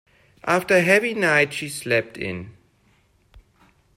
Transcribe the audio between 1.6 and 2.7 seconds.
slept in.